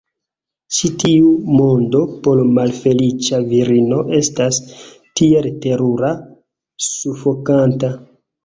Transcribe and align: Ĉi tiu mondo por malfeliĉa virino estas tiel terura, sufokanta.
Ĉi 0.77 0.87
tiu 1.01 1.27
mondo 1.57 2.01
por 2.27 2.41
malfeliĉa 2.55 3.41
virino 3.53 3.99
estas 4.21 4.61
tiel 5.21 5.49
terura, 5.67 6.13
sufokanta. 6.91 7.95